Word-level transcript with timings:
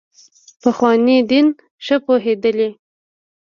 پخواني 0.61 1.17
دین 1.31 1.47
ښه 1.85 1.97
پوهېدلي. 2.05 2.69